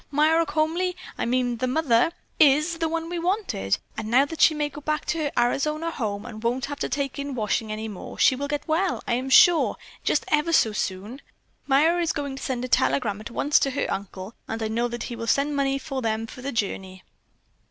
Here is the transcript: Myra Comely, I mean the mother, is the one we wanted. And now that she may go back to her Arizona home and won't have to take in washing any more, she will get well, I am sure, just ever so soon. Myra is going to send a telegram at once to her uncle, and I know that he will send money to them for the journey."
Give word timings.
Myra 0.09 0.47
Comely, 0.47 0.97
I 1.15 1.25
mean 1.27 1.57
the 1.57 1.67
mother, 1.67 2.11
is 2.39 2.79
the 2.79 2.89
one 2.89 3.07
we 3.07 3.19
wanted. 3.19 3.77
And 3.95 4.07
now 4.09 4.25
that 4.25 4.41
she 4.41 4.55
may 4.55 4.67
go 4.67 4.81
back 4.81 5.05
to 5.05 5.19
her 5.19 5.31
Arizona 5.37 5.91
home 5.91 6.25
and 6.25 6.41
won't 6.41 6.65
have 6.65 6.79
to 6.79 6.89
take 6.89 7.19
in 7.19 7.35
washing 7.35 7.71
any 7.71 7.87
more, 7.87 8.17
she 8.17 8.35
will 8.35 8.47
get 8.47 8.67
well, 8.67 9.03
I 9.07 9.13
am 9.13 9.29
sure, 9.29 9.75
just 10.03 10.25
ever 10.29 10.53
so 10.53 10.71
soon. 10.71 11.21
Myra 11.67 12.01
is 12.01 12.13
going 12.13 12.35
to 12.37 12.41
send 12.41 12.65
a 12.65 12.67
telegram 12.67 13.21
at 13.21 13.29
once 13.29 13.59
to 13.59 13.69
her 13.69 13.85
uncle, 13.91 14.33
and 14.47 14.63
I 14.63 14.69
know 14.69 14.87
that 14.87 15.03
he 15.03 15.15
will 15.15 15.27
send 15.27 15.55
money 15.55 15.77
to 15.79 16.01
them 16.01 16.25
for 16.25 16.41
the 16.41 16.51
journey." 16.51 17.03